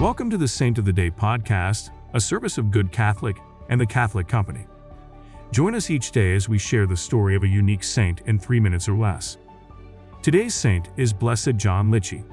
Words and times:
Welcome 0.00 0.30
to 0.30 0.38
the 0.38 0.48
Saint 0.48 0.78
of 0.78 0.86
the 0.86 0.94
Day 0.94 1.10
podcast, 1.10 1.90
a 2.14 2.20
service 2.22 2.56
of 2.56 2.70
Good 2.70 2.90
Catholic 2.90 3.36
and 3.68 3.78
the 3.78 3.84
Catholic 3.84 4.26
Company. 4.26 4.66
Join 5.52 5.74
us 5.74 5.90
each 5.90 6.10
day 6.10 6.34
as 6.34 6.48
we 6.48 6.56
share 6.56 6.86
the 6.86 6.96
story 6.96 7.36
of 7.36 7.42
a 7.42 7.46
unique 7.46 7.84
saint 7.84 8.22
in 8.22 8.38
three 8.38 8.60
minutes 8.60 8.88
or 8.88 8.96
less. 8.96 9.36
Today's 10.22 10.54
saint 10.54 10.88
is 10.96 11.12
Blessed 11.12 11.56
John 11.56 11.90
Licci. 11.90 12.24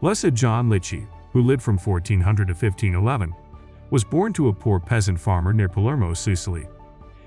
Blessed 0.00 0.32
John 0.32 0.70
Licci, 0.70 1.08
who 1.32 1.42
lived 1.42 1.60
from 1.60 1.76
1400 1.76 2.46
to 2.46 2.52
1511, 2.52 3.34
was 3.90 4.04
born 4.04 4.32
to 4.34 4.46
a 4.46 4.54
poor 4.54 4.78
peasant 4.78 5.18
farmer 5.18 5.52
near 5.52 5.68
Palermo, 5.68 6.14
Sicily. 6.14 6.68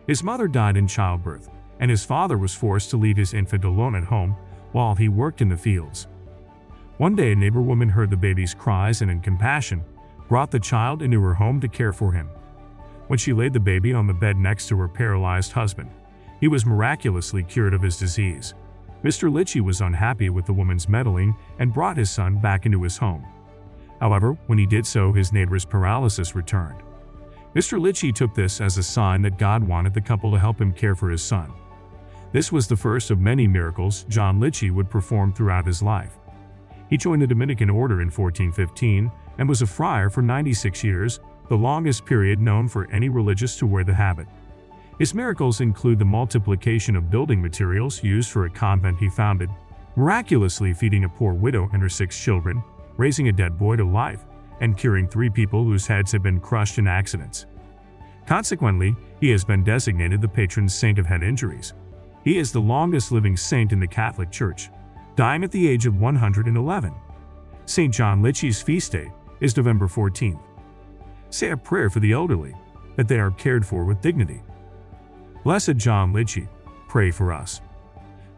His 0.07 0.23
mother 0.23 0.47
died 0.47 0.77
in 0.77 0.87
childbirth, 0.87 1.49
and 1.81 1.91
his 1.91 2.05
father 2.05 2.37
was 2.37 2.55
forced 2.55 2.91
to 2.91 2.97
leave 2.97 3.17
his 3.17 3.33
infant 3.33 3.65
alone 3.65 3.95
at 3.95 4.05
home 4.05 4.37
while 4.71 4.95
he 4.95 5.09
worked 5.09 5.41
in 5.41 5.49
the 5.49 5.57
fields. 5.57 6.07
One 6.99 7.15
day, 7.15 7.31
a 7.31 7.35
neighbor 7.35 7.61
woman 7.61 7.87
heard 7.87 8.09
the 8.09 8.17
baby's 8.17 8.53
cries 8.53 9.01
and, 9.01 9.09
in 9.09 9.21
compassion, 9.21 9.85
brought 10.27 10.51
the 10.51 10.59
child 10.59 11.01
into 11.01 11.21
her 11.21 11.33
home 11.33 11.61
to 11.61 11.69
care 11.69 11.93
for 11.93 12.11
him. 12.11 12.29
When 13.07 13.17
she 13.17 13.31
laid 13.31 13.53
the 13.53 13.59
baby 13.61 13.93
on 13.93 14.05
the 14.05 14.13
bed 14.13 14.35
next 14.35 14.67
to 14.67 14.77
her 14.79 14.89
paralyzed 14.89 15.53
husband, 15.53 15.89
he 16.41 16.49
was 16.49 16.65
miraculously 16.65 17.41
cured 17.41 17.73
of 17.73 17.81
his 17.81 17.97
disease. 17.97 18.53
Mr. 19.01 19.31
Licci 19.31 19.61
was 19.61 19.79
unhappy 19.79 20.29
with 20.29 20.45
the 20.45 20.51
woman's 20.51 20.89
meddling 20.89 21.33
and 21.59 21.73
brought 21.73 21.95
his 21.95 22.11
son 22.11 22.37
back 22.37 22.65
into 22.65 22.83
his 22.83 22.97
home. 22.97 23.25
However, 24.01 24.37
when 24.47 24.59
he 24.59 24.65
did 24.65 24.85
so, 24.85 25.13
his 25.13 25.31
neighbor's 25.31 25.63
paralysis 25.63 26.35
returned. 26.35 26.81
Mr. 27.55 27.79
Licci 27.79 28.13
took 28.13 28.35
this 28.35 28.59
as 28.59 28.77
a 28.77 28.83
sign 28.83 29.21
that 29.21 29.37
God 29.37 29.63
wanted 29.63 29.93
the 29.93 30.01
couple 30.01 30.31
to 30.33 30.37
help 30.37 30.59
him 30.59 30.73
care 30.73 30.95
for 30.95 31.09
his 31.09 31.23
son. 31.23 31.53
This 32.33 32.51
was 32.51 32.67
the 32.67 32.75
first 32.75 33.09
of 33.09 33.21
many 33.21 33.47
miracles 33.47 34.03
John 34.09 34.37
Licci 34.37 34.69
would 34.69 34.89
perform 34.89 35.31
throughout 35.31 35.65
his 35.65 35.81
life. 35.81 36.18
He 36.89 36.97
joined 36.97 37.21
the 37.21 37.27
Dominican 37.27 37.69
order 37.69 38.01
in 38.01 38.07
1415 38.07 39.11
and 39.37 39.47
was 39.47 39.61
a 39.61 39.67
friar 39.67 40.09
for 40.09 40.21
96 40.21 40.83
years, 40.83 41.19
the 41.47 41.57
longest 41.57 42.05
period 42.05 42.39
known 42.41 42.67
for 42.67 42.89
any 42.91 43.09
religious 43.09 43.57
to 43.57 43.67
wear 43.67 43.83
the 43.83 43.93
habit. 43.93 44.27
His 44.97 45.13
miracles 45.13 45.61
include 45.61 45.99
the 45.99 46.05
multiplication 46.05 46.95
of 46.95 47.09
building 47.09 47.41
materials 47.41 48.03
used 48.03 48.31
for 48.31 48.45
a 48.45 48.49
convent 48.49 48.99
he 48.99 49.09
founded, 49.09 49.49
miraculously 49.95 50.73
feeding 50.73 51.03
a 51.03 51.09
poor 51.09 51.33
widow 51.33 51.69
and 51.71 51.81
her 51.81 51.89
six 51.89 52.21
children, 52.21 52.61
raising 52.97 53.27
a 53.27 53.31
dead 53.31 53.57
boy 53.57 53.75
to 53.77 53.85
life, 53.85 54.25
and 54.59 54.77
curing 54.77 55.07
three 55.07 55.29
people 55.29 55.63
whose 55.63 55.87
heads 55.87 56.11
had 56.11 56.21
been 56.21 56.39
crushed 56.39 56.79
in 56.79 56.87
accidents. 56.87 57.45
Consequently, 58.25 58.95
he 59.19 59.29
has 59.29 59.43
been 59.43 59.63
designated 59.63 60.21
the 60.21 60.27
patron 60.27 60.67
saint 60.67 60.99
of 60.99 61.05
head 61.05 61.23
injuries. 61.23 61.73
He 62.23 62.37
is 62.37 62.51
the 62.51 62.59
longest 62.59 63.11
living 63.11 63.37
saint 63.37 63.71
in 63.71 63.79
the 63.79 63.87
Catholic 63.87 64.31
Church, 64.31 64.69
dying 65.19 65.43
at 65.43 65.51
the 65.51 65.67
age 65.67 65.85
of 65.85 65.99
111. 65.99 66.93
St. 67.65 67.93
John 67.93 68.23
Licci's 68.23 68.61
feast 68.61 68.93
day 68.93 69.11
is 69.41 69.57
November 69.57 69.85
14th. 69.85 70.39
Say 71.29 71.49
a 71.49 71.57
prayer 71.57 71.89
for 71.89 71.99
the 71.99 72.13
elderly, 72.13 72.55
that 72.95 73.09
they 73.09 73.19
are 73.19 73.31
cared 73.31 73.65
for 73.65 73.83
with 73.83 73.99
dignity. 73.99 74.41
Blessed 75.43 75.75
John 75.75 76.13
Licci, 76.13 76.47
pray 76.87 77.11
for 77.11 77.33
us. 77.33 77.59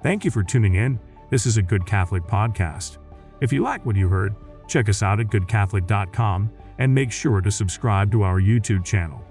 Thank 0.02 0.26
you 0.26 0.32
for 0.32 0.42
tuning 0.42 0.74
in. 0.74 1.00
This 1.30 1.46
is 1.46 1.58
a 1.58 1.62
Good 1.62 1.86
Catholic 1.86 2.24
podcast. 2.24 2.98
If 3.42 3.54
you 3.54 3.62
like 3.62 3.86
what 3.86 3.96
you 3.96 4.10
heard, 4.10 4.36
check 4.68 4.90
us 4.90 5.04
out 5.04 5.20
at 5.20 5.28
goodcatholic.com 5.28 6.52
and 6.80 6.96
make 6.96 7.12
sure 7.12 7.42
to 7.42 7.52
subscribe 7.52 8.12
to 8.12 8.24
our 8.24 8.42
YouTube 8.42 8.84
channel. 8.84 9.24